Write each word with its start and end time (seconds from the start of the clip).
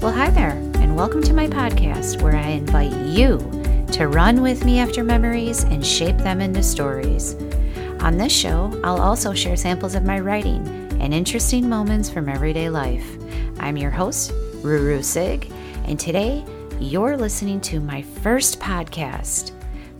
Well, 0.00 0.12
hi 0.12 0.30
there, 0.30 0.52
and 0.76 0.96
welcome 0.96 1.22
to 1.24 1.34
my 1.34 1.46
podcast 1.46 2.22
where 2.22 2.34
I 2.34 2.46
invite 2.46 2.96
you 3.06 3.36
to 3.92 4.08
run 4.08 4.40
with 4.40 4.64
me 4.64 4.78
after 4.78 5.04
memories 5.04 5.64
and 5.64 5.84
shape 5.84 6.16
them 6.16 6.40
into 6.40 6.62
stories. 6.62 7.34
On 8.00 8.16
this 8.16 8.32
show, 8.32 8.72
I'll 8.82 9.02
also 9.02 9.34
share 9.34 9.58
samples 9.58 9.94
of 9.94 10.02
my 10.04 10.18
writing 10.18 10.66
and 11.02 11.12
interesting 11.12 11.68
moments 11.68 12.08
from 12.08 12.30
everyday 12.30 12.70
life. 12.70 13.06
I'm 13.58 13.76
your 13.76 13.90
host, 13.90 14.30
Ruru 14.62 15.04
Sig, 15.04 15.52
and 15.84 16.00
today 16.00 16.46
you're 16.78 17.18
listening 17.18 17.60
to 17.60 17.78
my 17.78 18.00
first 18.00 18.58
podcast, 18.58 19.52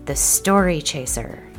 The 0.06 0.16
Story 0.16 0.80
Chaser. 0.80 1.49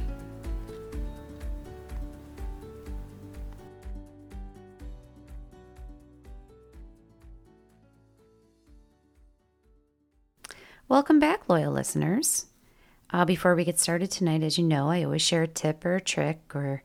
Welcome 10.92 11.20
back, 11.20 11.48
loyal 11.48 11.72
listeners. 11.72 12.48
Uh, 13.12 13.24
before 13.24 13.56
we 13.56 13.64
get 13.64 13.80
started 13.80 14.12
tonight, 14.12 14.44
as 14.44 14.58
you 14.58 14.66
know, 14.66 14.90
I 14.90 15.06
always 15.06 15.22
share 15.22 15.44
a 15.44 15.48
tip 15.48 15.86
or 15.86 15.96
a 15.96 16.02
trick 16.02 16.54
or 16.54 16.84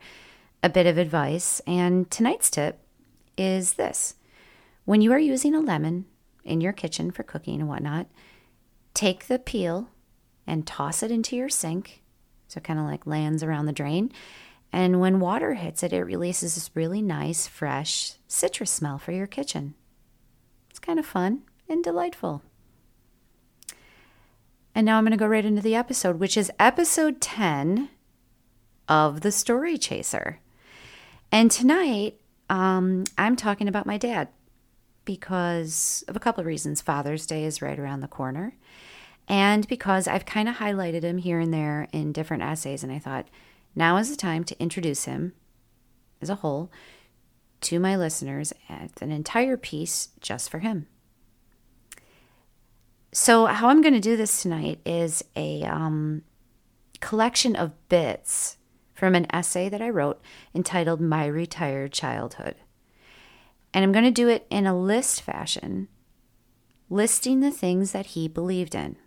a 0.63 0.69
bit 0.69 0.87
of 0.87 0.97
advice. 0.97 1.61
And 1.67 2.09
tonight's 2.09 2.49
tip 2.49 2.79
is 3.37 3.73
this 3.73 4.15
when 4.85 5.01
you 5.01 5.11
are 5.11 5.19
using 5.19 5.53
a 5.53 5.59
lemon 5.59 6.05
in 6.45 6.61
your 6.61 6.71
kitchen 6.71 7.11
for 7.11 7.23
cooking 7.23 7.59
and 7.59 7.67
whatnot, 7.67 8.07
take 8.93 9.27
the 9.27 9.39
peel 9.39 9.89
and 10.47 10.65
toss 10.65 11.03
it 11.03 11.11
into 11.11 11.35
your 11.35 11.49
sink. 11.49 12.01
So 12.47 12.59
it 12.59 12.63
kind 12.63 12.79
of 12.79 12.85
like 12.85 13.05
lands 13.05 13.43
around 13.43 13.65
the 13.65 13.73
drain. 13.73 14.13
And 14.71 15.01
when 15.01 15.19
water 15.19 15.55
hits 15.55 15.83
it, 15.83 15.91
it 15.91 16.01
releases 16.01 16.55
this 16.55 16.71
really 16.73 17.01
nice, 17.01 17.45
fresh 17.45 18.13
citrus 18.25 18.71
smell 18.71 18.99
for 18.99 19.11
your 19.11 19.27
kitchen. 19.27 19.73
It's 20.69 20.79
kind 20.79 20.97
of 20.97 21.05
fun 21.05 21.41
and 21.67 21.83
delightful. 21.83 22.41
And 24.77 24.85
now 24.85 24.99
I'm 24.99 25.05
going 25.05 25.11
to 25.11 25.17
go 25.17 25.25
right 25.25 25.43
into 25.43 25.63
the 25.63 25.73
episode, 25.73 26.19
which 26.19 26.37
is 26.37 26.51
episode 26.59 27.19
10 27.19 27.89
of 28.87 29.21
The 29.21 29.31
Story 29.31 29.75
Chaser. 29.75 30.39
And 31.31 31.49
tonight, 31.49 32.19
um, 32.47 33.05
I'm 33.17 33.35
talking 33.35 33.67
about 33.67 33.87
my 33.87 33.97
dad 33.97 34.27
because 35.03 36.03
of 36.07 36.15
a 36.15 36.19
couple 36.19 36.41
of 36.41 36.45
reasons. 36.45 36.79
Father's 36.79 37.25
Day 37.25 37.43
is 37.43 37.59
right 37.59 37.79
around 37.79 38.01
the 38.01 38.07
corner, 38.07 38.55
and 39.27 39.67
because 39.67 40.07
I've 40.07 40.27
kind 40.27 40.47
of 40.47 40.57
highlighted 40.57 41.01
him 41.01 41.17
here 41.17 41.39
and 41.39 41.51
there 41.51 41.87
in 41.91 42.11
different 42.11 42.43
essays. 42.43 42.83
And 42.83 42.91
I 42.91 42.99
thought 42.99 43.29
now 43.75 43.97
is 43.97 44.11
the 44.11 44.15
time 44.15 44.43
to 44.43 44.61
introduce 44.61 45.05
him 45.05 45.33
as 46.21 46.29
a 46.29 46.35
whole 46.35 46.71
to 47.61 47.79
my 47.79 47.95
listeners 47.95 48.53
as 48.69 48.91
an 49.01 49.11
entire 49.11 49.57
piece 49.57 50.09
just 50.21 50.51
for 50.51 50.59
him. 50.59 50.85
So, 53.19 53.47
how 53.47 53.69
I'm 53.69 53.81
going 53.81 53.95
to 53.95 53.99
do 53.99 54.15
this 54.15 54.43
tonight 54.43 54.79
is 54.85 55.23
a 55.35 55.63
um, 55.63 56.21
collection 56.99 57.55
of 57.55 57.73
bits 57.89 58.57
from 58.93 59.15
an 59.15 59.25
essay 59.33 59.69
that 59.69 59.81
I 59.81 59.89
wrote 59.89 60.21
entitled 60.53 61.01
My 61.01 61.25
Retired 61.25 61.91
Childhood. 61.91 62.53
And 63.73 63.83
I'm 63.83 63.91
going 63.91 64.05
to 64.05 64.11
do 64.11 64.27
it 64.29 64.45
in 64.51 64.67
a 64.67 64.79
list 64.79 65.23
fashion, 65.23 65.87
listing 66.91 67.39
the 67.39 67.49
things 67.49 67.91
that 67.91 68.05
he 68.05 68.27
believed 68.27 68.75
in. 68.75 68.97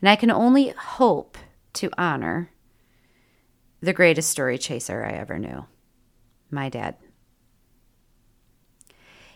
And 0.00 0.08
I 0.08 0.16
can 0.16 0.30
only 0.30 0.70
hope 0.70 1.36
to 1.74 1.90
honor 1.98 2.50
the 3.82 3.92
greatest 3.92 4.30
story 4.30 4.56
chaser 4.56 5.04
I 5.04 5.10
ever 5.10 5.38
knew 5.38 5.66
my 6.50 6.70
dad. 6.70 6.96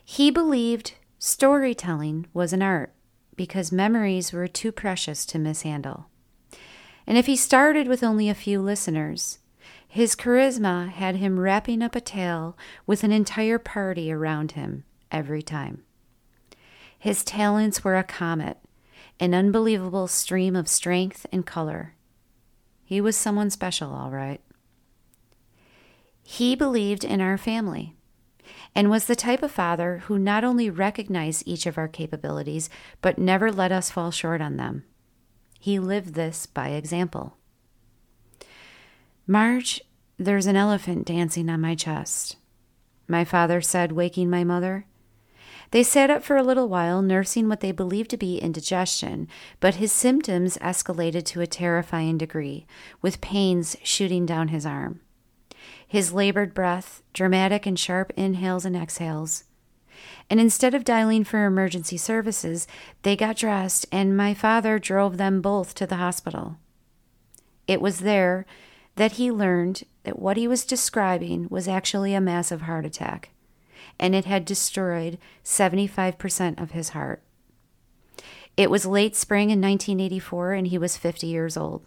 He 0.03 0.31
believed 0.31 0.95
Storytelling 1.19 2.27
was 2.33 2.55
an 2.55 2.63
art 2.63 2.95
because 3.37 3.73
memories 3.73 4.33
were 4.33 4.49
too 4.49 4.73
precious 4.73 5.25
to 5.27 5.39
mishandle. 5.39 6.07
And 7.07 7.19
if 7.19 7.27
he 7.27 7.37
started 7.37 7.89
with 7.89 8.03
only 8.03 8.29
a 8.29 8.35
few 8.35 8.61
listeners, 8.61 9.39
his 9.89 10.15
charisma 10.15 10.89
had 10.89 11.17
him 11.17 11.39
wrapping 11.39 11.83
up 11.83 11.95
a 11.95 12.01
tale 12.01 12.57
with 12.87 13.05
an 13.05 13.13
entire 13.13 13.59
party 13.59 14.11
around 14.11 14.53
him 14.53 14.85
every 15.11 15.43
time. 15.43 15.83
His 16.99 17.25
talents 17.25 17.83
were 17.83 17.97
a 17.97 18.05
comet, 18.05 18.59
an 19.19 19.35
unbelievable 19.35 20.07
stream 20.09 20.57
of 20.57 20.69
strength 20.69 21.27
and 21.33 21.45
color. 21.45 21.95
He 22.85 23.01
was 23.01 23.17
someone 23.17 23.51
special, 23.51 23.93
all 23.93 24.11
right. 24.11 24.41
He 26.23 26.55
believed 26.55 27.05
in 27.05 27.21
our 27.21 27.37
family 27.37 27.97
and 28.75 28.91
was 28.91 29.07
the 29.07 29.17
type 29.17 29.43
of 29.43 29.51
father 29.51 29.99
who 30.07 30.19
not 30.19 30.45
only 30.45 30.71
recognized 30.71 31.43
each 31.47 31.67
of 31.67 31.77
our 31.77 31.89
capabilities, 31.89 32.71
but 33.01 33.19
never 33.19 33.53
let 33.53 33.73
us 33.73 33.91
fall 33.91 34.11
short 34.11 34.41
on 34.41 34.57
them. 34.57 34.85
He 35.59 35.79
lived 35.79 36.15
this 36.15 36.47
by 36.47 36.71
example. 36.71 37.37
Marge, 39.27 39.81
there's 40.19 40.47
an 40.47 40.57
elephant 40.57 41.07
dancing 41.07 41.49
on 41.49 41.61
my 41.61 41.75
chest, 41.75 42.37
my 43.07 43.25
father 43.25 43.61
said, 43.61 43.93
waking 43.93 44.31
my 44.31 44.45
mother. 44.45 44.87
They 45.71 45.83
sat 45.83 46.11
up 46.11 46.23
for 46.23 46.37
a 46.37 46.43
little 46.43 46.69
while, 46.69 47.01
nursing 47.01 47.49
what 47.49 47.61
they 47.61 47.73
believed 47.73 48.11
to 48.11 48.17
be 48.17 48.39
indigestion, 48.39 49.27
but 49.59 49.77
his 49.77 49.91
symptoms 49.91 50.59
escalated 50.59 51.25
to 51.27 51.41
a 51.41 51.47
terrifying 51.47 52.19
degree, 52.19 52.67
with 53.01 53.21
pains 53.21 53.77
shooting 53.83 54.27
down 54.27 54.49
his 54.49 54.67
arm 54.67 55.01
his 55.93 56.11
labored 56.11 56.55
breath, 56.55 57.03
dramatic 57.13 57.67
and 57.67 57.79
sharp 57.79 58.15
inhales 58.17 58.65
and 58.65 58.75
exhales. 58.75 59.45
And 60.31 60.41
instead 60.41 60.73
of 60.73 60.85
dialing 60.85 61.23
for 61.23 61.45
emergency 61.45 61.99
services, 61.99 62.67
they 63.03 63.15
got 63.15 63.37
dressed, 63.37 63.85
and 63.93 64.17
my 64.17 64.33
father 64.33 64.79
drove 64.79 65.19
them 65.19 65.43
both 65.43 65.75
to 65.75 65.87
the 65.87 65.97
hospital. 65.97 66.57
It 67.67 67.83
was 67.83 67.99
there 67.99 68.47
that 68.97 69.13
he 69.13 69.31
learned 69.31 69.83
that 70.05 70.19
what 70.19 70.39
he 70.39 70.49
was 70.49 70.65
describing 70.65 71.47
was 71.51 71.69
actually 71.69 72.15
a 72.15 72.23
massive 72.23 72.63
heart 72.63 72.87
attack, 72.87 73.29
and 74.01 74.15
it 74.15 74.25
had 74.25 74.47
destroyed 74.47 75.19
75% 75.45 76.59
of 76.59 76.71
his 76.71 76.89
heart. 76.89 77.23
It 78.57 78.71
was 78.71 78.87
late 78.87 79.15
spring 79.15 79.51
in 79.51 79.61
1984, 79.61 80.55
and 80.55 80.69
he 80.69 80.79
was 80.79 80.97
50 80.97 81.27
years 81.27 81.59
old 81.59 81.85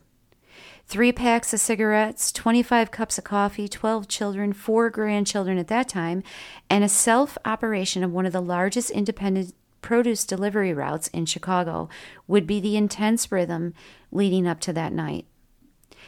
three 0.88 1.12
packs 1.12 1.54
of 1.54 1.60
cigarettes, 1.60 2.32
25 2.32 2.92
cups 2.92 3.18
of 3.18 3.24
coffee, 3.24 3.68
12 3.68 4.08
children, 4.08 4.54
four 4.54 4.90
grandchildren 4.90 5.58
at 5.58 5.68
that 5.68 5.90
time, 5.90 6.24
and 6.70 6.84
a 6.84 6.90
self 6.90 7.38
operation 7.46 8.04
of 8.04 8.12
one 8.12 8.26
of 8.26 8.34
the 8.34 8.42
largest 8.42 8.92
independent 8.92 9.54
produce 9.82 10.26
delivery 10.26 10.74
routes 10.74 11.08
in 11.10 11.26
Chicago 11.26 11.88
would 12.28 12.48
be 12.48 12.60
the 12.60 12.76
intense 12.76 13.32
rhythm 13.32 13.74
leading 14.12 14.48
up 14.48 14.60
to 14.60 14.74
that 14.74 14.92
night. 14.92 15.26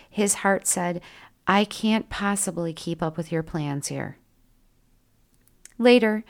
His 0.10 0.36
heart 0.36 0.66
said, 0.66 1.02
I 1.46 1.64
can't 1.64 2.10
possibly 2.10 2.74
keep 2.74 3.04
up 3.04 3.18
with 3.18 3.32
your 3.32 3.44
plans 3.44 3.88
here. 3.88 4.18
Later, 5.78 6.24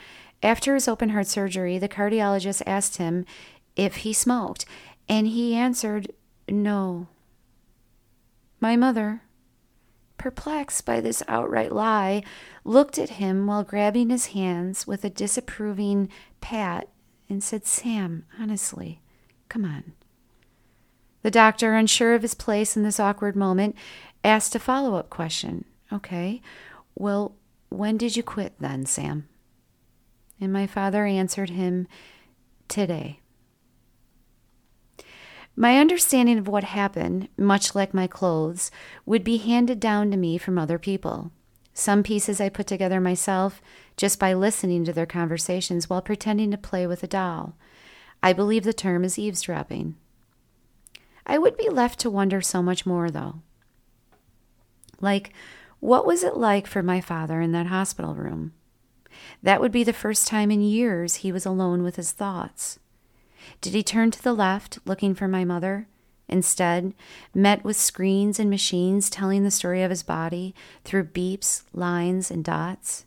after 0.44 0.74
his 0.74 0.88
open 0.88 1.10
heart 1.10 1.28
surgery, 1.28 1.80
the 1.80 1.88
cardiologist 1.88 2.62
asked 2.68 2.98
him 2.98 3.26
if 3.76 3.98
he 3.98 4.14
smoked, 4.14 4.66
and 5.08 5.28
he 5.28 5.56
answered, 5.56 6.12
No. 6.50 7.08
My 8.60 8.76
mother, 8.76 9.22
perplexed 10.18 10.86
by 10.86 11.00
this 11.00 11.22
outright 11.28 11.72
lie, 11.72 12.24
looked 12.64 12.98
at 12.98 13.12
him 13.12 13.48
while 13.48 13.64
grabbing 13.64 14.10
his 14.10 14.28
hands 14.28 14.88
with 14.88 15.04
a 15.04 15.10
disapproving 15.10 16.10
pat 16.42 16.90
and 17.30 17.44
said, 17.44 17.66
Sam, 17.66 18.26
honestly, 18.40 19.02
come 19.50 19.66
on. 19.66 19.94
The 21.22 21.32
doctor, 21.32 21.74
unsure 21.74 22.14
of 22.16 22.22
his 22.22 22.34
place 22.34 22.78
in 22.78 22.84
this 22.84 23.00
awkward 23.00 23.36
moment, 23.36 23.76
asked 24.24 24.56
a 24.56 24.60
follow 24.60 24.96
up 24.96 25.10
question. 25.10 25.66
Okay, 25.92 26.42
well, 26.96 27.36
when 27.70 27.98
did 27.98 28.16
you 28.16 28.24
quit 28.24 28.54
then, 28.60 28.86
Sam? 28.86 29.28
And 30.40 30.54
my 30.54 30.68
father 30.68 31.06
answered 31.06 31.50
him, 31.50 31.88
Today. 32.68 33.22
My 35.60 35.80
understanding 35.80 36.38
of 36.38 36.48
what 36.48 36.64
happened, 36.64 37.30
much 37.36 37.74
like 37.74 37.92
my 37.92 38.06
clothes, 38.06 38.70
would 39.08 39.24
be 39.24 39.38
handed 39.38 39.80
down 39.80 40.12
to 40.12 40.18
me 40.18 40.38
from 40.38 40.60
other 40.60 40.78
people. 40.78 41.32
Some 41.74 42.04
pieces 42.04 42.40
I 42.40 42.50
put 42.50 42.68
together 42.68 43.02
myself 43.02 43.60
just 43.98 44.20
by 44.20 44.36
listening 44.36 44.86
to 44.86 44.94
their 44.94 45.08
conversations 45.08 45.90
while 45.90 46.04
pretending 46.04 46.52
to 46.52 46.60
play 46.60 46.86
with 46.86 47.02
a 47.02 47.08
doll. 47.08 47.58
I 48.22 48.34
believe 48.34 48.66
the 48.66 48.72
term 48.72 49.04
is 49.04 49.18
eavesdropping. 49.18 49.96
I 51.26 51.40
would 51.40 51.58
be 51.58 51.70
left 51.70 52.00
to 52.02 52.12
wonder 52.12 52.40
so 52.40 52.62
much 52.62 52.86
more, 52.86 53.10
though. 53.10 53.42
Like, 55.02 55.34
what 55.80 56.06
was 56.06 56.24
it 56.24 56.38
like 56.38 56.68
for 56.68 56.84
my 56.84 57.02
father 57.02 57.42
in 57.42 57.52
that 57.54 57.66
hospital 57.66 58.14
room? 58.14 58.54
That 59.42 59.60
would 59.60 59.72
be 59.72 59.84
the 59.84 59.92
first 59.92 60.28
time 60.28 60.52
in 60.52 60.62
years 60.62 61.16
he 61.16 61.32
was 61.32 61.48
alone 61.48 61.82
with 61.82 61.96
his 61.96 62.12
thoughts. 62.12 62.78
Did 63.62 63.74
he 63.74 63.84
turn 63.84 64.12
to 64.12 64.22
the 64.22 64.34
left, 64.34 64.80
looking 64.86 65.14
for 65.16 65.28
my 65.28 65.44
mother? 65.44 65.88
Instead, 66.30 66.94
met 67.34 67.64
with 67.64 67.78
screens 67.78 68.40
and 68.40 68.50
machines 68.50 69.10
telling 69.10 69.44
the 69.44 69.52
story 69.52 69.82
of 69.82 69.90
his 69.90 70.04
body 70.04 70.54
through 70.84 71.06
beeps, 71.06 71.64
lines, 71.74 72.30
and 72.30 72.44
dots? 72.44 73.06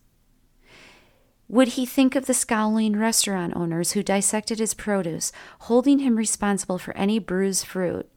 Would 1.48 1.68
he 1.68 1.84
think 1.84 2.14
of 2.14 2.26
the 2.26 2.34
scowling 2.34 2.96
restaurant 2.96 3.54
owners 3.56 3.92
who 3.92 4.02
dissected 4.02 4.60
his 4.60 4.72
produce, 4.72 5.32
holding 5.62 5.98
him 5.98 6.16
responsible 6.16 6.78
for 6.78 6.96
any 6.96 7.18
bruised 7.18 7.66
fruit, 7.66 8.08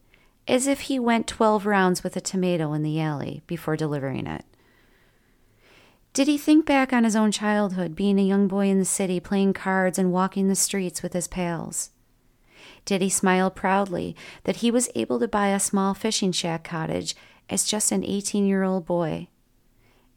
as 0.46 0.66
if 0.66 0.82
he 0.82 0.98
went 0.98 1.26
12 1.26 1.66
rounds 1.66 2.04
with 2.04 2.16
a 2.16 2.20
tomato 2.20 2.72
in 2.72 2.82
the 2.82 3.00
alley 3.00 3.42
before 3.46 3.76
delivering 3.76 4.26
it? 4.26 4.44
Did 6.12 6.28
he 6.28 6.38
think 6.38 6.64
back 6.64 6.92
on 6.92 7.02
his 7.02 7.16
own 7.16 7.32
childhood, 7.32 7.96
being 7.96 8.20
a 8.20 8.24
young 8.24 8.46
boy 8.46 8.68
in 8.68 8.78
the 8.78 8.84
city, 8.84 9.18
playing 9.18 9.52
cards 9.52 9.98
and 9.98 10.12
walking 10.12 10.46
the 10.46 10.54
streets 10.54 11.02
with 11.02 11.12
his 11.12 11.26
pals? 11.26 11.90
Did 12.84 13.00
he 13.00 13.08
smile 13.08 13.50
proudly 13.50 14.14
that 14.44 14.56
he 14.56 14.70
was 14.70 14.90
able 14.94 15.18
to 15.20 15.28
buy 15.28 15.48
a 15.48 15.60
small 15.60 15.94
fishing 15.94 16.32
shack 16.32 16.64
cottage 16.64 17.14
as 17.48 17.64
just 17.64 17.92
an 17.92 18.04
18 18.04 18.46
year 18.46 18.62
old 18.62 18.86
boy? 18.86 19.28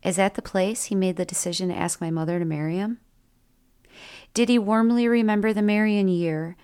Is 0.04 0.18
that 0.18 0.36
the 0.36 0.42
place 0.42 0.86
he 0.86 0.96
made 0.96 1.16
the 1.16 1.25
decision 1.25 1.69
to 1.69 1.78
ask 1.78 2.00
my 2.00 2.12
mother 2.12 2.40
to 2.40 2.46
marry 2.46 2.75
him? 2.75 3.00
Did 4.34 4.50
he 4.50 4.60
warmly 4.60 5.08
remember 5.08 5.54
the 5.54 5.62
Marian 5.62 6.08
year 6.08 6.56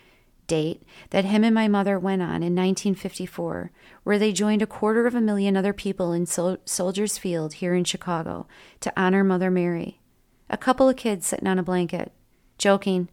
date 0.48 0.84
that 1.10 1.26
him 1.26 1.44
and 1.44 1.56
my 1.56 1.68
mother 1.68 1.98
went 1.98 2.22
on 2.22 2.44
in 2.44 2.56
1954, 2.56 3.72
where 4.04 4.20
they 4.20 4.32
joined 4.32 4.62
a 4.62 4.68
quarter 4.68 5.08
of 5.08 5.16
a 5.16 5.22
million 5.22 5.58
other 5.58 5.74
people 5.74 6.12
in 6.12 6.26
Sol- 6.26 6.58
Soldiers 6.66 7.18
Field 7.18 7.54
here 7.54 7.74
in 7.74 7.84
Chicago 7.84 8.48
to 8.82 8.94
honor 8.96 9.24
Mother 9.24 9.50
Mary? 9.50 10.00
A 10.50 10.58
couple 10.58 10.88
of 10.88 10.98
kids 10.98 11.26
sitting 11.26 11.48
on 11.48 11.58
a 11.58 11.64
blanket, 11.64 12.12
joking, 12.58 13.10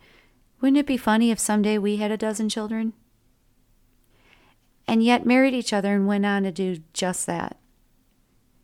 Wouldn't 0.60 0.78
it 0.78 0.86
be 0.86 0.98
funny 0.98 1.30
if 1.30 1.38
someday 1.38 1.78
we 1.78 1.96
had 1.96 2.10
a 2.10 2.18
dozen 2.18 2.48
children? 2.48 2.92
And 4.86 5.02
yet 5.02 5.24
married 5.24 5.54
each 5.54 5.72
other 5.72 5.94
and 5.94 6.06
went 6.06 6.26
on 6.26 6.42
to 6.42 6.52
do 6.52 6.78
just 6.92 7.26
that. 7.26 7.56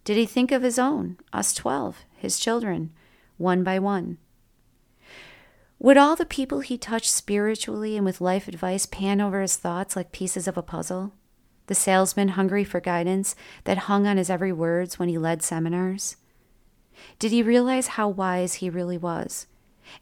Did 0.04 0.16
he 0.16 0.26
think 0.26 0.52
of 0.52 0.62
his 0.62 0.78
own, 0.78 1.16
us 1.32 1.54
12, 1.54 2.04
his 2.16 2.38
children, 2.38 2.92
one 3.38 3.64
by 3.64 3.78
one? 3.78 4.18
Would 5.78 5.96
all 5.96 6.16
the 6.16 6.26
people 6.26 6.60
he 6.60 6.78
touched 6.78 7.10
spiritually 7.10 7.96
and 7.96 8.04
with 8.04 8.20
life 8.20 8.46
advice 8.46 8.86
pan 8.86 9.20
over 9.20 9.40
his 9.40 9.56
thoughts 9.56 9.96
like 9.96 10.12
pieces 10.12 10.46
of 10.46 10.56
a 10.56 10.62
puzzle? 10.62 11.12
The 11.66 11.74
salesman 11.74 12.28
hungry 12.28 12.64
for 12.64 12.80
guidance 12.80 13.34
that 13.64 13.78
hung 13.78 14.06
on 14.06 14.16
his 14.16 14.30
every 14.30 14.52
words 14.52 14.98
when 14.98 15.08
he 15.08 15.18
led 15.18 15.42
seminars? 15.42 16.16
Did 17.18 17.32
he 17.32 17.42
realize 17.42 17.88
how 17.88 18.08
wise 18.08 18.54
he 18.54 18.70
really 18.70 18.98
was 18.98 19.46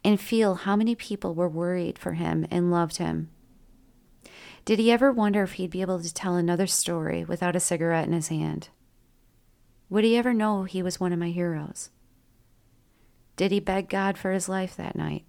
and 0.04 0.20
feel 0.20 0.54
how 0.54 0.76
many 0.76 0.94
people 0.94 1.34
were 1.34 1.48
worried 1.48 1.98
for 1.98 2.12
him 2.12 2.46
and 2.50 2.70
loved 2.70 2.96
him? 2.98 3.30
Did 4.64 4.78
he 4.78 4.90
ever 4.90 5.12
wonder 5.12 5.42
if 5.42 5.52
he'd 5.52 5.70
be 5.70 5.82
able 5.82 6.00
to 6.00 6.14
tell 6.14 6.36
another 6.36 6.66
story 6.66 7.24
without 7.24 7.56
a 7.56 7.60
cigarette 7.60 8.06
in 8.06 8.12
his 8.12 8.28
hand? 8.28 8.70
Would 9.90 10.04
he 10.04 10.16
ever 10.16 10.32
know 10.32 10.64
he 10.64 10.82
was 10.82 10.98
one 10.98 11.12
of 11.12 11.18
my 11.18 11.30
heroes? 11.30 11.90
Did 13.36 13.52
he 13.52 13.60
beg 13.60 13.88
God 13.88 14.16
for 14.16 14.32
his 14.32 14.48
life 14.48 14.76
that 14.76 14.96
night? 14.96 15.24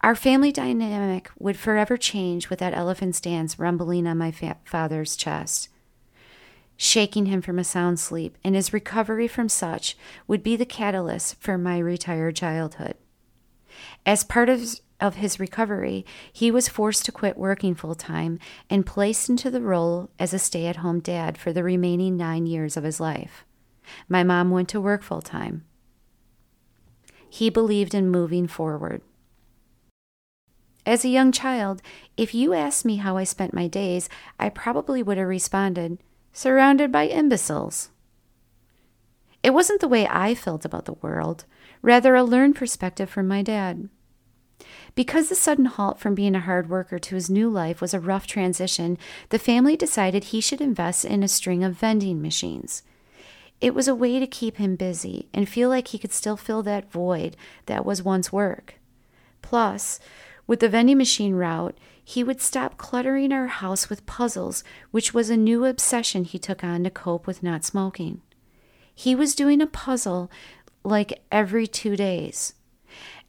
Our 0.00 0.14
family 0.14 0.52
dynamic 0.52 1.30
would 1.38 1.56
forever 1.56 1.96
change 1.96 2.50
with 2.50 2.58
that 2.58 2.74
elephant's 2.74 3.20
dance 3.20 3.58
rumbling 3.58 4.06
on 4.06 4.18
my 4.18 4.30
fa- 4.30 4.58
father's 4.64 5.16
chest, 5.16 5.68
shaking 6.76 7.26
him 7.26 7.40
from 7.40 7.58
a 7.58 7.64
sound 7.64 8.00
sleep, 8.00 8.36
and 8.42 8.54
his 8.54 8.72
recovery 8.72 9.28
from 9.28 9.48
such 9.48 9.96
would 10.26 10.42
be 10.42 10.56
the 10.56 10.66
catalyst 10.66 11.40
for 11.40 11.56
my 11.56 11.78
retired 11.78 12.36
childhood. 12.36 12.94
As 14.06 14.24
part 14.24 14.48
of, 14.48 14.80
of 15.00 15.16
his 15.16 15.40
recovery, 15.40 16.04
he 16.32 16.50
was 16.50 16.68
forced 16.68 17.04
to 17.04 17.12
quit 17.12 17.36
working 17.36 17.74
full 17.74 17.94
time 17.94 18.38
and 18.68 18.86
placed 18.86 19.28
into 19.28 19.50
the 19.50 19.60
role 19.60 20.10
as 20.18 20.32
a 20.32 20.38
stay 20.38 20.66
at 20.66 20.76
home 20.76 21.00
dad 21.00 21.38
for 21.38 21.52
the 21.52 21.64
remaining 21.64 22.16
nine 22.16 22.46
years 22.46 22.76
of 22.76 22.84
his 22.84 23.00
life. 23.00 23.44
My 24.08 24.22
mom 24.22 24.50
went 24.50 24.68
to 24.70 24.80
work 24.80 25.02
full 25.02 25.22
time. 25.22 25.64
He 27.28 27.50
believed 27.50 27.94
in 27.94 28.10
moving 28.10 28.46
forward. 28.46 29.02
As 30.86 31.04
a 31.04 31.08
young 31.08 31.32
child, 31.32 31.80
if 32.16 32.34
you 32.34 32.52
asked 32.52 32.84
me 32.84 32.96
how 32.96 33.16
I 33.16 33.24
spent 33.24 33.54
my 33.54 33.66
days, 33.66 34.08
I 34.38 34.50
probably 34.50 35.02
would 35.02 35.16
have 35.16 35.26
responded, 35.26 35.98
surrounded 36.34 36.92
by 36.92 37.04
imbeciles. 37.04 37.88
It 39.42 39.54
wasn't 39.54 39.80
the 39.80 39.88
way 39.88 40.06
I 40.06 40.34
felt 40.34 40.66
about 40.66 40.84
the 40.84 40.94
world, 40.94 41.44
rather, 41.80 42.14
a 42.14 42.24
learned 42.24 42.56
perspective 42.56 43.08
from 43.08 43.26
my 43.26 43.40
dad. 43.40 43.88
Because 44.94 45.28
the 45.28 45.34
sudden 45.34 45.66
halt 45.66 45.98
from 45.98 46.14
being 46.14 46.34
a 46.34 46.40
hard 46.40 46.68
worker 46.68 46.98
to 46.98 47.14
his 47.14 47.30
new 47.30 47.48
life 47.48 47.80
was 47.80 47.94
a 47.94 48.00
rough 48.00 48.26
transition, 48.26 48.98
the 49.30 49.38
family 49.38 49.76
decided 49.76 50.24
he 50.24 50.40
should 50.40 50.60
invest 50.60 51.04
in 51.04 51.22
a 51.22 51.28
string 51.28 51.64
of 51.64 51.74
vending 51.74 52.20
machines. 52.20 52.82
It 53.60 53.74
was 53.74 53.88
a 53.88 53.94
way 53.94 54.18
to 54.18 54.26
keep 54.26 54.56
him 54.56 54.76
busy 54.76 55.28
and 55.32 55.48
feel 55.48 55.68
like 55.68 55.88
he 55.88 55.98
could 55.98 56.12
still 56.12 56.36
fill 56.36 56.62
that 56.64 56.90
void 56.90 57.36
that 57.66 57.84
was 57.84 58.02
once 58.02 58.32
work. 58.32 58.74
Plus, 59.42 60.00
with 60.46 60.60
the 60.60 60.68
vending 60.68 60.98
machine 60.98 61.34
route, 61.34 61.76
he 62.04 62.22
would 62.22 62.40
stop 62.40 62.76
cluttering 62.76 63.32
our 63.32 63.46
house 63.46 63.88
with 63.88 64.04
puzzles, 64.04 64.62
which 64.90 65.14
was 65.14 65.30
a 65.30 65.36
new 65.36 65.64
obsession 65.64 66.24
he 66.24 66.38
took 66.38 66.62
on 66.62 66.84
to 66.84 66.90
cope 66.90 67.26
with 67.26 67.42
not 67.42 67.64
smoking. 67.64 68.20
He 68.94 69.14
was 69.14 69.34
doing 69.34 69.62
a 69.62 69.66
puzzle 69.66 70.30
like 70.84 71.22
every 71.32 71.66
two 71.66 71.96
days. 71.96 72.54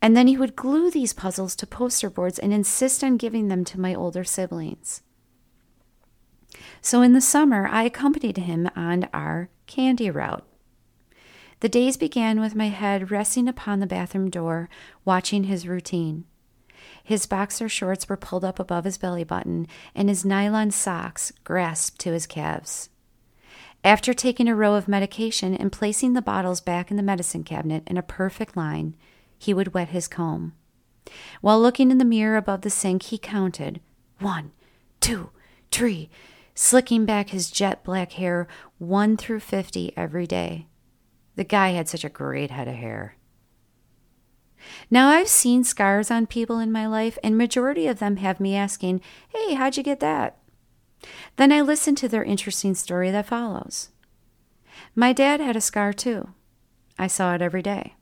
And 0.01 0.15
then 0.15 0.27
he 0.27 0.37
would 0.37 0.55
glue 0.55 0.91
these 0.91 1.13
puzzles 1.13 1.55
to 1.55 1.65
poster 1.65 2.09
boards 2.09 2.37
and 2.37 2.53
insist 2.53 3.03
on 3.03 3.17
giving 3.17 3.47
them 3.47 3.63
to 3.65 3.79
my 3.79 3.95
older 3.95 4.23
siblings. 4.23 5.01
So 6.81 7.01
in 7.01 7.13
the 7.13 7.21
summer, 7.21 7.67
I 7.67 7.83
accompanied 7.83 8.37
him 8.37 8.69
on 8.75 9.07
our 9.13 9.49
candy 9.65 10.11
route. 10.11 10.45
The 11.61 11.69
days 11.69 11.97
began 11.97 12.39
with 12.41 12.53
my 12.53 12.67
head 12.67 13.09
resting 13.09 13.47
upon 13.47 13.79
the 13.79 13.87
bathroom 13.87 14.29
door, 14.29 14.69
watching 15.05 15.45
his 15.45 15.67
routine. 15.67 16.25
His 17.05 17.27
boxer 17.27 17.69
shorts 17.69 18.09
were 18.09 18.17
pulled 18.17 18.43
up 18.43 18.59
above 18.59 18.83
his 18.83 18.97
belly 18.97 19.23
button, 19.23 19.67
and 19.93 20.09
his 20.09 20.25
nylon 20.25 20.71
socks 20.71 21.31
grasped 21.43 21.99
to 21.99 22.11
his 22.11 22.25
calves. 22.25 22.89
After 23.83 24.11
taking 24.11 24.47
a 24.47 24.55
row 24.55 24.73
of 24.73 24.87
medication 24.87 25.53
and 25.53 25.71
placing 25.71 26.13
the 26.13 26.21
bottles 26.23 26.61
back 26.61 26.89
in 26.89 26.97
the 26.97 27.03
medicine 27.03 27.43
cabinet 27.43 27.83
in 27.85 27.95
a 27.95 28.01
perfect 28.01 28.57
line, 28.57 28.95
he 29.37 29.53
would 29.53 29.75
wet 29.75 29.89
his 29.89 30.07
comb. 30.07 30.53
While 31.41 31.61
looking 31.61 31.91
in 31.91 31.99
the 31.99 32.05
mirror 32.05 32.37
above 32.37 32.61
the 32.61 32.71
sink, 32.71 33.03
he 33.03 33.19
counted 33.19 33.81
one, 34.17 34.51
two, 34.99 35.29
three, 35.71 36.09
slicking 36.55 37.05
back 37.05 37.29
his 37.29 37.51
jet 37.51 37.83
black 37.83 38.13
hair 38.13 38.47
one 38.79 39.15
through 39.15 39.41
fifty 39.41 39.95
every 39.95 40.25
day. 40.25 40.65
The 41.35 41.43
guy 41.43 41.69
had 41.69 41.87
such 41.87 42.03
a 42.03 42.09
great 42.09 42.49
head 42.49 42.67
of 42.67 42.73
hair. 42.73 43.17
Now 44.89 45.09
I've 45.09 45.27
seen 45.27 45.63
scars 45.63 46.09
on 46.09 46.27
people 46.27 46.59
in 46.59 46.71
my 46.71 46.87
life, 46.87 47.17
and 47.23 47.37
majority 47.37 47.87
of 47.87 47.99
them 47.99 48.17
have 48.17 48.39
me 48.39 48.55
asking, 48.55 49.01
"Hey, 49.29 49.53
how'd 49.53 49.77
you 49.77 49.83
get 49.83 49.99
that?" 49.99 50.37
Then 51.35 51.51
I 51.51 51.61
listen 51.61 51.95
to 51.95 52.07
their 52.07 52.23
interesting 52.23 52.73
story 52.73 53.11
that 53.11 53.27
follows. 53.27 53.89
My 54.95 55.13
dad 55.13 55.39
had 55.39 55.55
a 55.55 55.61
scar 55.61 55.93
too. 55.93 56.29
I 56.97 57.07
saw 57.07 57.35
it 57.35 57.41
every 57.41 57.61
day. 57.61 57.95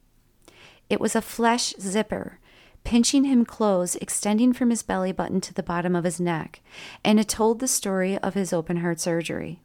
It 0.90 1.02
was 1.02 1.16
a 1.16 1.22
flesh 1.22 1.74
zipper, 1.80 2.40
pinching 2.84 3.24
him 3.24 3.46
close, 3.46 3.96
extending 3.96 4.54
from 4.54 4.70
his 4.70 4.84
belly 4.84 5.12
button 5.12 5.42
to 5.42 5.54
the 5.54 5.64
bottom 5.64 5.96
of 5.96 6.04
his 6.04 6.20
neck, 6.20 6.62
and 7.04 7.20
it 7.20 7.28
told 7.28 7.60
the 7.60 7.68
story 7.68 8.18
of 8.20 8.36
his 8.36 8.54
open 8.54 8.78
heart 8.78 9.00
surgery. 9.00 9.62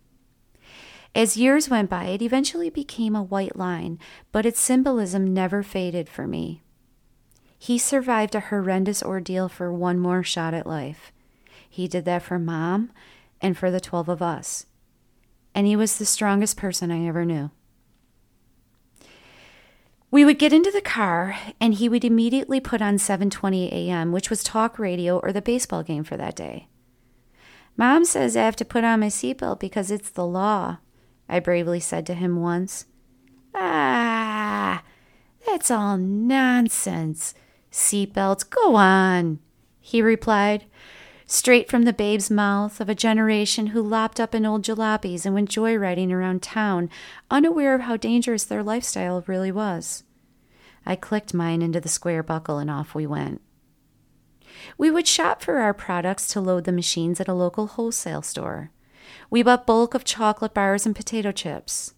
As 1.15 1.37
years 1.37 1.69
went 1.69 1.91
by, 1.91 2.07
it 2.07 2.23
eventually 2.23 2.71
became 2.71 3.17
a 3.17 3.23
white 3.23 3.57
line, 3.57 3.99
but 4.31 4.47
its 4.47 4.61
symbolism 4.61 5.35
never 5.35 5.63
faded 5.63 6.09
for 6.09 6.27
me. 6.27 6.63
He 7.59 7.77
survived 7.77 8.35
a 8.35 8.41
horrendous 8.41 9.03
ordeal 9.03 9.49
for 9.49 9.73
one 9.73 9.99
more 9.99 10.23
shot 10.23 10.55
at 10.55 10.67
life. 10.67 11.13
He 11.69 11.89
did 11.89 12.05
that 12.05 12.23
for 12.23 12.39
mom 12.39 12.91
and 13.41 13.59
for 13.59 13.71
the 13.71 13.81
12 13.81 14.09
of 14.09 14.23
us. 14.23 14.67
And 15.55 15.67
he 15.67 15.77
was 15.77 15.99
the 15.99 16.07
strongest 16.07 16.57
person 16.57 16.91
I 16.91 17.07
ever 17.07 17.25
knew. 17.25 17.51
We 20.11 20.25
would 20.25 20.39
get 20.39 20.55
into 20.55 20.71
the 20.71 20.81
car 20.81 21.37
and 21.61 21.75
he 21.75 21.89
would 21.89 22.05
immediately 22.05 22.61
put 22.61 22.81
on 22.81 22.97
720 22.97 23.73
AM, 23.73 24.13
which 24.13 24.31
was 24.31 24.43
talk 24.43 24.79
radio 24.79 25.19
or 25.19 25.33
the 25.33 25.43
baseball 25.43 25.83
game 25.83 26.05
for 26.05 26.17
that 26.17 26.35
day. 26.37 26.69
Mom 27.77 28.05
says 28.05 28.37
I 28.37 28.45
have 28.45 28.57
to 28.57 28.65
put 28.65 28.85
on 28.85 29.01
my 29.01 29.09
seatbelt 29.09 29.61
because 29.61 29.91
it's 29.91 30.11
the 30.11 30.27
law, 30.27 30.79
I 31.29 31.41
bravely 31.41 31.79
said 31.79 32.07
to 32.07 32.15
him 32.15 32.41
once. 32.41 32.87
Ah, 33.55 34.83
that's 35.47 35.71
all 35.71 35.99
nonsense. 35.99 37.35
Seatbelts, 37.71 38.49
go 38.49 38.77
on, 38.77 39.41
he 39.81 40.03
replied, 40.03 40.65
straight 41.27 41.69
from 41.69 41.83
the 41.83 41.93
babe's 41.93 42.31
mouth 42.31 42.81
of 42.81 42.89
a 42.89 42.95
generation 42.95 43.69
who 43.69 43.83
lopped 43.83 44.19
up 44.19 44.35
in 44.35 44.47
old 44.47 44.63
jalopies 44.63 45.25
and 45.25 45.35
went 45.35 45.51
joyriding 45.51 46.11
around 46.11 46.43
town, 46.43 46.89
unaware 47.31 47.75
of 47.75 47.83
how 47.83 47.97
dangerous 47.97 48.45
their 48.45 48.63
lifestyle 48.63 49.23
really 49.27 49.53
was. 49.53 50.05
I 50.87 50.97
clicked 50.97 51.35
mine 51.35 51.61
into 51.61 51.81
the 51.81 51.89
square 51.89 52.23
buckle 52.23 52.59
and 52.59 52.71
off 52.71 52.95
we 52.95 53.07
went. 53.07 53.43
We 54.77 54.91
would 54.91 55.07
shop 55.07 55.43
for 55.43 55.59
our 55.59 55.75
products 55.75 56.29
to 56.29 56.41
load 56.41 56.65
the 56.65 56.73
machines 56.73 57.21
at 57.21 57.29
a 57.29 57.35
local 57.35 57.67
wholesale 57.67 58.23
store. 58.23 58.71
We 59.31 59.43
bought 59.43 59.67
bulk 59.67 59.95
of 59.95 60.05
chocolate 60.05 60.55
bars 60.55 60.87
and 60.87 60.97
potato 60.97 61.33
chips. 61.33 61.95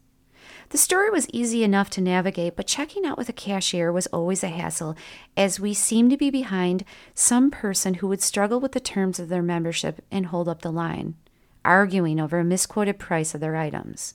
The 0.71 0.79
store 0.79 1.11
was 1.11 1.29
easy 1.33 1.65
enough 1.65 1.91
to 1.91 2.01
navigate, 2.01 2.55
but 2.55 2.69
checking 2.69 3.05
out 3.05 3.19
with 3.19 3.29
a 3.29 3.33
cashier 3.33 3.91
was 3.91 4.07
always 4.09 4.45
a 4.45 4.49
hassle, 4.49 4.97
as 5.37 5.59
we 5.59 5.75
seemed 5.75 6.13
to 6.13 6.17
be 6.17 6.31
behind 6.31 6.85
some 7.13 7.51
person 7.51 7.95
who 7.95 8.07
would 8.07 8.23
struggle 8.23 8.61
with 8.61 8.71
the 8.71 8.79
terms 8.79 9.19
of 9.19 9.29
their 9.29 9.43
membership 9.43 10.01
and 10.13 10.27
hold 10.27 10.49
up 10.49 10.63
the 10.63 10.71
line, 10.71 11.17
arguing 11.65 12.21
over 12.21 12.39
a 12.39 12.45
misquoted 12.45 13.01
price 13.01 13.35
of 13.35 13.41
their 13.41 13.57
items. 13.57 14.15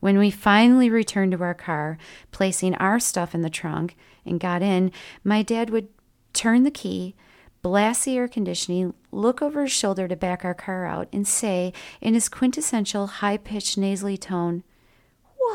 When 0.00 0.16
we 0.16 0.30
finally 0.30 0.88
returned 0.88 1.32
to 1.32 1.42
our 1.42 1.52
car, 1.52 1.98
placing 2.32 2.74
our 2.76 2.98
stuff 2.98 3.34
in 3.34 3.42
the 3.42 3.50
trunk, 3.50 3.96
and 4.24 4.40
got 4.40 4.62
in, 4.62 4.90
my 5.24 5.42
dad 5.42 5.68
would 5.68 5.88
turn 6.32 6.62
the 6.62 6.70
key, 6.70 7.14
blast 7.60 8.06
the 8.06 8.16
air 8.16 8.28
conditioning, 8.28 8.94
look 9.12 9.42
over 9.42 9.64
his 9.64 9.72
shoulder 9.72 10.08
to 10.08 10.16
back 10.16 10.42
our 10.42 10.54
car 10.54 10.86
out, 10.86 11.08
and 11.12 11.28
say, 11.28 11.74
in 12.00 12.14
his 12.14 12.30
quintessential 12.30 13.06
high 13.06 13.36
pitched 13.36 13.76
nasally 13.76 14.16
tone, 14.16 14.62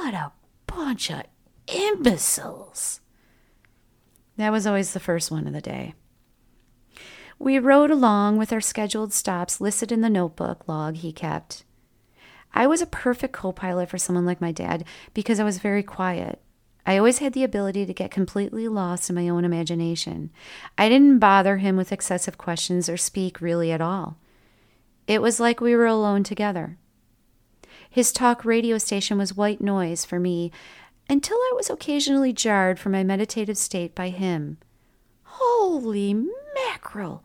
What 0.02 0.16
a 0.16 0.32
bunch 0.66 1.12
of 1.12 1.22
imbeciles! 1.68 3.02
That 4.36 4.52
was 4.52 4.66
always 4.66 4.94
the 4.94 5.00
first 5.00 5.30
one 5.30 5.46
of 5.46 5.54
the 5.54 5.62
day. 5.62 5.94
We 7.38 7.60
rode 7.60 7.92
along 7.92 8.38
with 8.38 8.52
our 8.52 8.62
scheduled 8.62 9.14
stops 9.14 9.62
listed 9.62 9.92
in 9.92 10.02
the 10.02 10.10
notebook 10.10 10.68
log 10.68 10.96
he 10.96 11.14
kept. 11.14 11.66
I 12.52 12.66
was 12.66 12.82
a 12.82 12.88
perfect 12.88 13.34
co 13.34 13.52
pilot 13.52 13.90
for 13.90 14.00
someone 14.00 14.26
like 14.26 14.42
my 14.42 14.52
dad 14.52 14.86
because 15.14 15.40
I 15.40 15.44
was 15.44 15.60
very 15.60 15.84
quiet. 15.84 16.42
I 16.84 16.98
always 16.98 17.20
had 17.20 17.34
the 17.34 17.44
ability 17.44 17.86
to 17.86 17.94
get 17.94 18.10
completely 18.10 18.68
lost 18.68 19.08
in 19.08 19.16
my 19.16 19.30
own 19.30 19.46
imagination. 19.46 20.32
I 20.80 20.90
didn't 20.90 21.20
bother 21.20 21.58
him 21.58 21.78
with 21.78 21.92
excessive 21.92 22.40
questions 22.40 22.90
or 22.90 22.98
speak 22.98 23.40
really 23.40 23.72
at 23.72 23.82
all. 23.82 24.18
It 25.06 25.22
was 25.22 25.40
like 25.40 25.62
we 25.62 25.76
were 25.76 25.86
alone 25.86 26.24
together. 26.24 26.80
His 27.92 28.14
talk 28.14 28.46
radio 28.46 28.78
station 28.78 29.18
was 29.18 29.36
white 29.36 29.60
noise 29.60 30.06
for 30.06 30.18
me 30.18 30.50
until 31.10 31.36
I 31.36 31.52
was 31.58 31.70
occasionally 31.70 32.32
jarred 32.32 32.80
from 32.80 32.94
my 32.94 33.04
meditative 33.04 33.58
state 33.58 33.94
by 33.94 34.08
him. 34.08 34.60
Holy 35.24 36.14
mackerel! 36.56 37.22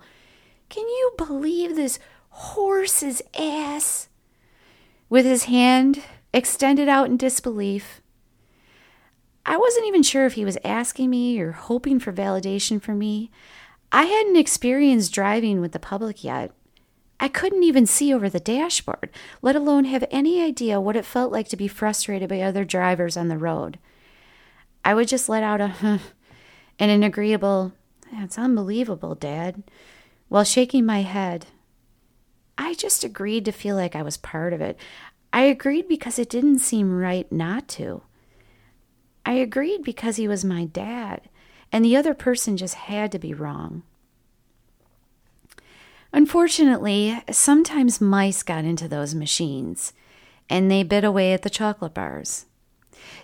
Can 0.68 0.82
you 0.88 1.12
believe 1.16 1.76
this 1.76 2.00
horse's 2.30 3.22
ass? 3.38 4.08
With 5.08 5.24
his 5.24 5.44
hand 5.44 6.02
extended 6.34 6.88
out 6.88 7.06
in 7.06 7.16
disbelief, 7.16 8.02
I 9.46 9.56
wasn't 9.56 9.86
even 9.86 10.02
sure 10.02 10.26
if 10.26 10.32
he 10.32 10.44
was 10.44 10.58
asking 10.64 11.10
me 11.10 11.38
or 11.38 11.52
hoping 11.52 12.00
for 12.00 12.12
validation 12.12 12.82
from 12.82 12.98
me. 12.98 13.30
I 13.92 14.06
hadn't 14.06 14.34
experienced 14.34 15.12
driving 15.12 15.60
with 15.60 15.70
the 15.70 15.78
public 15.78 16.24
yet. 16.24 16.50
I 17.18 17.28
couldn't 17.28 17.62
even 17.62 17.86
see 17.86 18.12
over 18.12 18.28
the 18.28 18.40
dashboard, 18.40 19.10
let 19.40 19.56
alone 19.56 19.84
have 19.86 20.04
any 20.10 20.42
idea 20.42 20.80
what 20.80 20.96
it 20.96 21.04
felt 21.04 21.32
like 21.32 21.48
to 21.48 21.56
be 21.56 21.68
frustrated 21.68 22.28
by 22.28 22.40
other 22.40 22.64
drivers 22.64 23.16
on 23.16 23.28
the 23.28 23.38
road. 23.38 23.78
I 24.84 24.94
would 24.94 25.08
just 25.08 25.28
let 25.28 25.42
out 25.42 25.60
a 25.60 25.68
huh 25.68 25.98
and 26.78 26.90
an 26.90 27.02
agreeable, 27.02 27.72
That's 28.12 28.38
unbelievable, 28.38 29.14
Dad, 29.14 29.62
while 30.28 30.44
shaking 30.44 30.84
my 30.84 31.02
head. 31.02 31.46
I 32.58 32.74
just 32.74 33.04
agreed 33.04 33.44
to 33.46 33.52
feel 33.52 33.76
like 33.76 33.96
I 33.96 34.02
was 34.02 34.16
part 34.16 34.52
of 34.52 34.60
it. 34.60 34.78
I 35.32 35.42
agreed 35.42 35.88
because 35.88 36.18
it 36.18 36.30
didn't 36.30 36.60
seem 36.60 36.98
right 36.98 37.30
not 37.30 37.68
to. 37.68 38.02
I 39.24 39.32
agreed 39.32 39.82
because 39.82 40.16
he 40.16 40.28
was 40.28 40.44
my 40.44 40.66
dad, 40.66 41.22
and 41.72 41.84
the 41.84 41.96
other 41.96 42.14
person 42.14 42.56
just 42.56 42.74
had 42.74 43.10
to 43.12 43.18
be 43.18 43.34
wrong. 43.34 43.82
Unfortunately, 46.16 47.22
sometimes 47.30 48.00
mice 48.00 48.42
got 48.42 48.64
into 48.64 48.88
those 48.88 49.14
machines, 49.14 49.92
and 50.48 50.70
they 50.70 50.82
bit 50.82 51.04
away 51.04 51.34
at 51.34 51.42
the 51.42 51.50
chocolate 51.50 51.92
bars. 51.92 52.46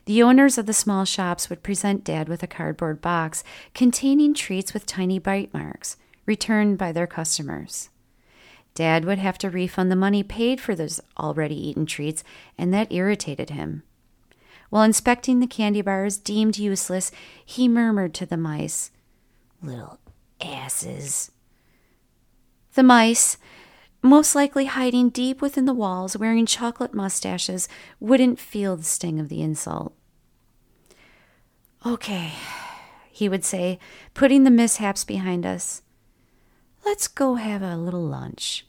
The 0.05 0.23
owners 0.23 0.59
of 0.59 0.67
the 0.67 0.75
small 0.75 1.07
shops 1.07 1.49
would 1.49 1.63
present 1.63 2.05
Dad 2.05 2.29
with 2.29 2.43
a 2.43 2.47
cardboard 2.47 3.01
box 3.01 3.45
containing 3.73 4.35
treats 4.35 4.75
with 4.75 4.85
tiny 4.85 5.19
bite 5.19 5.55
marks, 5.55 5.97
returned 6.27 6.77
by 6.77 6.93
their 6.93 7.07
customers. 7.07 7.89
Dad 8.75 9.07
would 9.07 9.19
have 9.19 9.39
to 9.39 9.49
refund 9.49 9.91
the 9.91 9.97
money 9.97 10.23
paid 10.23 10.61
for 10.61 10.75
those 10.75 11.01
already 11.19 11.57
eaten 11.57 11.87
treats, 11.87 12.23
and 12.59 12.75
that 12.75 12.93
irritated 12.93 13.49
him. 13.49 13.85
While 14.69 14.83
inspecting 14.83 15.41
the 15.41 15.47
candy 15.47 15.81
bars 15.81 16.19
deemed 16.19 16.59
useless, 16.59 17.11
he 17.43 17.69
murmured 17.69 18.13
to 18.15 18.27
the 18.27 18.37
mice, 18.37 18.91
Little 19.63 19.99
asses. 20.43 21.31
The 22.75 22.83
mice, 22.83 23.37
most 24.03 24.35
likely 24.35 24.65
hiding 24.65 25.11
deep 25.11 25.43
within 25.43 25.67
the 25.67 25.75
walls, 25.75 26.17
wearing 26.17 26.47
chocolate 26.47 26.95
mustaches, 26.95 27.69
wouldn't 28.01 28.41
feel 28.41 28.77
the 28.77 28.83
sting 28.83 29.21
of 29.21 29.29
the 29.29 29.43
insult. 29.43 29.95
Okay, 31.85 32.33
he 33.11 33.29
would 33.29 33.45
say, 33.45 33.79
putting 34.15 34.45
the 34.45 34.51
mishaps 34.51 35.05
behind 35.05 35.45
us. 35.45 35.83
Let's 36.85 37.09
go 37.09 37.35
have 37.35 37.63
a 37.63 37.77
little 37.77 38.07
lunch. 38.07 38.67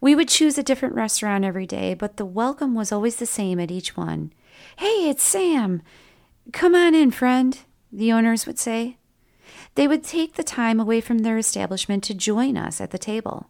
We 0.00 0.14
would 0.14 0.28
choose 0.28 0.56
a 0.56 0.62
different 0.62 0.94
restaurant 0.94 1.44
every 1.44 1.66
day, 1.66 1.94
but 1.94 2.16
the 2.16 2.24
welcome 2.24 2.74
was 2.74 2.92
always 2.92 3.16
the 3.16 3.26
same 3.26 3.58
at 3.58 3.70
each 3.70 3.96
one. 3.96 4.32
Hey, 4.76 5.10
it's 5.10 5.22
Sam. 5.22 5.82
Come 6.52 6.74
on 6.74 6.94
in, 6.94 7.10
friend, 7.10 7.58
the 7.92 8.12
owners 8.12 8.46
would 8.46 8.58
say. 8.58 8.98
They 9.74 9.88
would 9.88 10.04
take 10.04 10.34
the 10.34 10.42
time 10.42 10.80
away 10.80 11.00
from 11.00 11.18
their 11.18 11.38
establishment 11.38 12.04
to 12.04 12.14
join 12.14 12.56
us 12.56 12.80
at 12.80 12.90
the 12.90 12.98
table. 12.98 13.48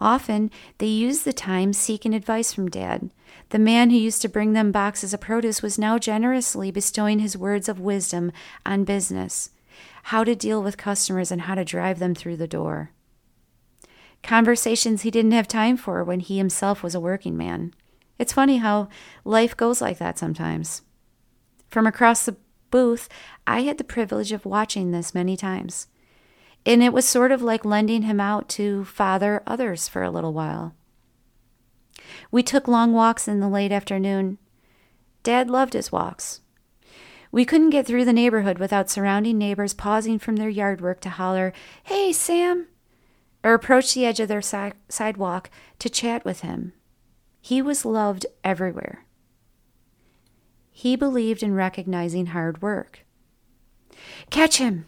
Often 0.00 0.50
they 0.78 0.86
used 0.86 1.24
the 1.24 1.32
time 1.32 1.72
seeking 1.72 2.12
advice 2.14 2.52
from 2.52 2.68
Dad. 2.68 3.10
The 3.48 3.58
man 3.58 3.90
who 3.90 3.96
used 3.96 4.20
to 4.22 4.28
bring 4.28 4.52
them 4.52 4.72
boxes 4.72 5.14
of 5.14 5.20
produce 5.20 5.62
was 5.62 5.78
now 5.78 5.98
generously 5.98 6.70
bestowing 6.70 7.20
his 7.20 7.36
words 7.36 7.68
of 7.68 7.80
wisdom 7.80 8.30
on 8.66 8.84
business, 8.84 9.50
how 10.04 10.22
to 10.24 10.34
deal 10.34 10.62
with 10.62 10.76
customers, 10.76 11.30
and 11.30 11.42
how 11.42 11.54
to 11.54 11.64
drive 11.64 11.98
them 11.98 12.14
through 12.14 12.36
the 12.36 12.48
door 12.48 12.90
conversations 14.26 15.02
he 15.02 15.10
didn't 15.10 15.32
have 15.32 15.48
time 15.48 15.76
for 15.76 16.02
when 16.02 16.20
he 16.20 16.36
himself 16.36 16.82
was 16.82 16.94
a 16.94 17.00
working 17.00 17.36
man. 17.36 17.72
It's 18.18 18.32
funny 18.32 18.58
how 18.58 18.88
life 19.24 19.56
goes 19.56 19.80
like 19.80 19.98
that 19.98 20.18
sometimes. 20.18 20.82
From 21.68 21.86
across 21.86 22.24
the 22.24 22.36
booth, 22.70 23.08
I 23.46 23.62
had 23.62 23.78
the 23.78 23.84
privilege 23.84 24.32
of 24.32 24.46
watching 24.46 24.90
this 24.90 25.14
many 25.14 25.36
times. 25.36 25.88
And 26.64 26.82
it 26.82 26.92
was 26.92 27.06
sort 27.06 27.32
of 27.32 27.42
like 27.42 27.64
lending 27.64 28.02
him 28.02 28.20
out 28.20 28.48
to 28.50 28.84
father 28.84 29.42
others 29.46 29.88
for 29.88 30.02
a 30.02 30.10
little 30.10 30.32
while. 30.32 30.74
We 32.30 32.42
took 32.42 32.68
long 32.68 32.92
walks 32.92 33.28
in 33.28 33.40
the 33.40 33.48
late 33.48 33.72
afternoon. 33.72 34.38
Dad 35.22 35.48
loved 35.48 35.72
his 35.72 35.92
walks. 35.92 36.40
We 37.32 37.44
couldn't 37.44 37.70
get 37.70 37.86
through 37.86 38.04
the 38.04 38.12
neighborhood 38.12 38.58
without 38.58 38.90
surrounding 38.90 39.38
neighbors 39.38 39.74
pausing 39.74 40.18
from 40.18 40.36
their 40.36 40.48
yard 40.48 40.80
work 40.80 41.00
to 41.00 41.10
holler, 41.10 41.52
Hey, 41.84 42.12
Sam! 42.12 42.68
or 43.44 43.54
approach 43.54 43.94
the 43.94 44.04
edge 44.04 44.18
of 44.18 44.28
their 44.28 44.42
si- 44.42 44.72
sidewalk 44.88 45.50
to 45.78 45.88
chat 45.88 46.24
with 46.24 46.40
him. 46.40 46.72
He 47.40 47.62
was 47.62 47.84
loved 47.84 48.26
everywhere. 48.42 49.05
He 50.78 50.94
believed 50.94 51.42
in 51.42 51.54
recognizing 51.54 52.26
hard 52.26 52.60
work. 52.60 53.06
Catch 54.28 54.58
him! 54.58 54.84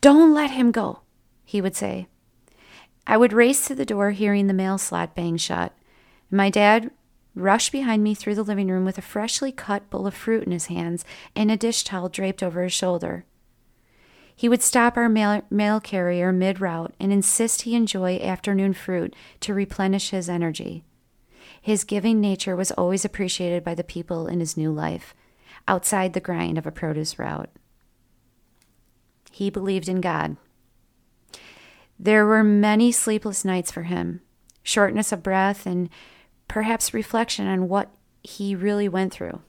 Don't 0.00 0.32
let 0.32 0.52
him 0.52 0.70
go, 0.70 1.00
he 1.44 1.60
would 1.60 1.74
say. 1.74 2.06
I 3.04 3.16
would 3.16 3.32
race 3.32 3.66
to 3.66 3.74
the 3.74 3.84
door, 3.84 4.12
hearing 4.12 4.46
the 4.46 4.54
mail 4.54 4.78
slot 4.78 5.16
bang 5.16 5.36
shut. 5.38 5.72
My 6.30 6.50
dad 6.50 6.92
rushed 7.34 7.72
behind 7.72 8.04
me 8.04 8.14
through 8.14 8.36
the 8.36 8.44
living 8.44 8.68
room 8.68 8.84
with 8.84 8.96
a 8.96 9.02
freshly 9.02 9.50
cut 9.50 9.90
bowl 9.90 10.06
of 10.06 10.14
fruit 10.14 10.44
in 10.44 10.52
his 10.52 10.66
hands 10.66 11.04
and 11.34 11.50
a 11.50 11.56
dish 11.56 11.82
towel 11.82 12.08
draped 12.08 12.40
over 12.40 12.62
his 12.62 12.72
shoulder. 12.72 13.24
He 14.36 14.48
would 14.48 14.62
stop 14.62 14.96
our 14.96 15.08
mail, 15.08 15.42
mail 15.50 15.80
carrier 15.80 16.30
mid 16.30 16.60
route 16.60 16.94
and 17.00 17.12
insist 17.12 17.62
he 17.62 17.74
enjoy 17.74 18.20
afternoon 18.20 18.74
fruit 18.74 19.16
to 19.40 19.52
replenish 19.52 20.10
his 20.10 20.28
energy. 20.28 20.84
His 21.60 21.84
giving 21.84 22.20
nature 22.20 22.56
was 22.56 22.70
always 22.72 23.04
appreciated 23.04 23.62
by 23.62 23.74
the 23.74 23.84
people 23.84 24.26
in 24.26 24.40
his 24.40 24.56
new 24.56 24.72
life, 24.72 25.14
outside 25.68 26.12
the 26.12 26.20
grind 26.20 26.56
of 26.58 26.66
a 26.66 26.72
produce 26.72 27.18
route. 27.18 27.50
He 29.30 29.50
believed 29.50 29.88
in 29.88 30.00
God. 30.00 30.36
There 31.98 32.24
were 32.24 32.42
many 32.42 32.92
sleepless 32.92 33.44
nights 33.44 33.70
for 33.70 33.82
him, 33.82 34.22
shortness 34.62 35.12
of 35.12 35.22
breath, 35.22 35.66
and 35.66 35.90
perhaps 36.48 36.94
reflection 36.94 37.46
on 37.46 37.68
what 37.68 37.90
he 38.22 38.54
really 38.54 38.88
went 38.88 39.12
through. 39.12 39.40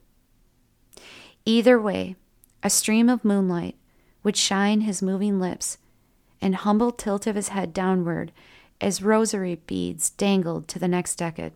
Either 1.46 1.80
way, 1.80 2.16
a 2.62 2.70
stream 2.70 3.10
of 3.10 3.26
moonlight 3.26 3.76
would 4.24 4.38
shine 4.38 4.82
his 4.82 5.02
moving 5.02 5.40
lips 5.40 5.78
and 6.42 6.56
humble 6.56 6.92
tilt 6.92 7.26
of 7.26 7.36
his 7.36 7.50
head 7.50 7.74
downward 7.74 8.32
as 8.80 9.02
rosary 9.02 9.56
beads 9.66 10.10
dangled 10.10 10.68
to 10.68 10.78
the 10.78 10.88
next 10.88 11.16
decade. 11.16 11.54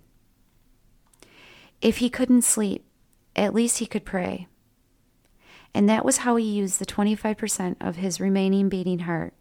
If 1.85 1.97
he 1.97 2.09
couldn't 2.09 2.41
sleep, 2.41 2.83
at 3.35 3.53
least 3.53 3.77
he 3.77 3.85
could 3.85 4.05
pray. 4.05 4.47
And 5.71 5.87
that 5.87 6.03
was 6.03 6.17
how 6.17 6.35
he 6.35 6.43
used 6.43 6.79
the 6.79 6.85
25% 6.85 7.75
of 7.79 7.97
his 7.97 8.19
remaining 8.19 8.69
beating 8.69 9.01
heart. 9.01 9.35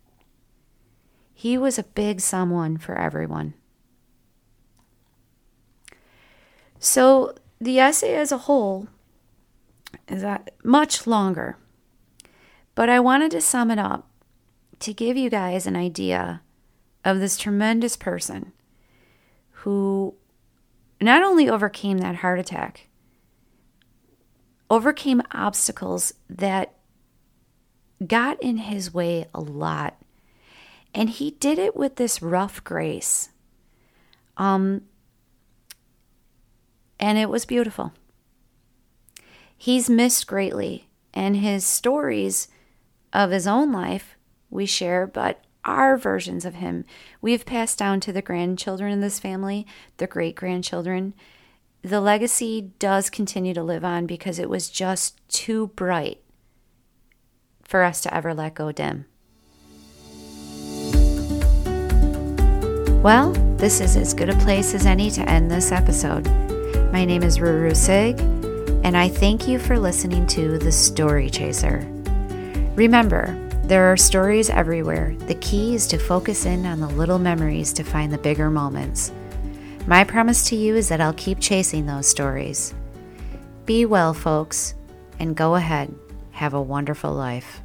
He 1.33 1.57
was 1.57 1.79
a 1.79 1.85
big 1.85 2.21
someone 2.21 2.77
for 2.77 2.99
everyone. 2.99 3.55
So 6.79 7.35
the 7.63 7.79
essay 7.79 8.15
as 8.15 8.31
a 8.31 8.45
whole 8.45 8.89
is 10.07 10.21
that 10.21 10.51
much 10.63 11.07
longer, 11.07 11.57
but 12.75 12.91
I 12.91 13.01
wanted 13.01 13.31
to 13.31 13.41
sum 13.41 13.71
it 13.71 13.79
up 13.79 14.07
to 14.81 14.93
give 14.93 15.17
you 15.17 15.31
guys 15.31 15.67
an 15.67 15.77
idea 15.77 16.43
of 17.07 17.21
this 17.21 17.39
tremendous 17.39 17.97
person 17.97 18.53
who 19.63 20.15
not 21.05 21.23
only 21.23 21.49
overcame 21.49 21.99
that 21.99 22.17
heart 22.17 22.39
attack, 22.39 22.89
overcame 24.71 25.23
obstacles 25.33 26.15
that 26.29 26.75
got 28.07 28.43
in 28.43 28.57
his 28.57 28.93
way 28.93 29.27
a 29.35 29.41
lot. 29.41 29.97
And 30.95 31.11
he 31.11 31.33
did 31.33 31.59
it 31.59 31.77
with 31.77 31.97
this 31.97 32.23
rough 32.23 32.65
grace. 32.65 33.29
Um, 34.37 34.83
and 36.99 37.19
it 37.19 37.29
was 37.29 37.45
beautiful. 37.45 37.93
He's 39.57 39.91
missed 39.91 40.27
greatly, 40.27 40.89
and 41.13 41.37
his 41.37 41.65
stories 41.65 42.49
of 43.13 43.31
his 43.31 43.47
own 43.47 43.73
life 43.73 44.17
we 44.51 44.67
share, 44.67 45.07
but 45.07 45.44
our 45.65 45.97
versions 45.97 46.45
of 46.45 46.55
him 46.55 46.85
we've 47.21 47.47
passed 47.47 47.79
down 47.79 48.01
to 48.01 48.13
the 48.13 48.23
grandchildren 48.23 48.93
in 48.93 49.01
this 49.01 49.19
family, 49.19 49.67
the 49.97 50.07
great 50.07 50.35
grandchildren. 50.35 51.15
The 51.83 52.01
legacy 52.01 52.73
does 52.79 53.11
continue 53.11 53.55
to 53.55 53.63
live 53.63 53.85
on 53.85 54.07
because 54.07 54.39
it 54.39 54.49
was 54.49 54.71
just 54.71 55.21
too 55.29 55.69
bright 55.69 56.21
for 57.63 57.83
us 57.83 58.01
to 58.03 58.15
ever 58.15 58.33
let 58.33 58.55
go 58.55 58.73
dim. 58.73 59.07
Well, 63.03 63.33
this 63.59 63.83
is 63.83 63.97
as 63.97 64.15
good 64.15 64.31
a 64.31 64.37
place 64.39 64.73
as 64.73 64.87
any 64.87 65.11
to 65.11 65.29
end 65.29 65.51
this 65.51 65.73
episode. 65.73 66.27
My 66.91 67.05
name 67.05 67.23
is 67.23 67.37
Ruru 67.37 67.77
Sig, 67.77 68.19
and 68.83 68.97
I 68.97 69.09
thank 69.09 69.47
you 69.47 69.59
for 69.59 69.79
listening 69.79 70.27
to 70.29 70.57
The 70.57 70.73
Story 70.73 71.29
Chaser. 71.29 71.87
Remember, 72.77 73.44
there 73.67 73.91
are 73.91 73.97
stories 73.97 74.51
everywhere. 74.51 75.17
The 75.21 75.37
key 75.37 75.75
is 75.75 75.87
to 75.87 75.99
focus 75.99 76.45
in 76.45 76.67
on 76.67 76.81
the 76.81 76.89
little 76.89 77.19
memories 77.19 77.73
to 77.73 77.83
find 77.83 78.13
the 78.13 78.19
bigger 78.19 78.51
moments. 78.51 79.11
My 79.87 80.05
promise 80.05 80.45
to 80.51 80.57
you 80.57 80.77
is 80.77 80.91
that 80.91 81.01
I'll 81.01 81.15
keep 81.15 81.41
chasing 81.41 81.87
those 81.87 82.07
stories. 82.07 82.75
Be 83.65 83.87
well, 83.87 84.13
folks, 84.13 84.75
and 85.19 85.35
go 85.35 85.55
ahead. 85.55 85.95
Have 86.33 86.53
a 86.53 86.61
wonderful 86.61 87.13
life. 87.13 87.64